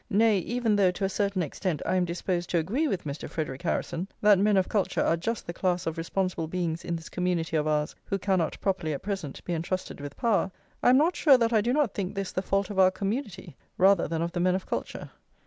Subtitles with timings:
[0.09, 3.29] Nay, even though to a certain extent I am disposed to agree with Mr.
[3.29, 7.07] Frederic Harrison, that men of culture are just the class of responsible beings in this
[7.07, 10.51] community of ours who cannot properly, at present, be entrusted with power,
[10.81, 13.55] I am not sure that I do not think this the fault of our community
[13.77, 15.11] rather than of the men of culture.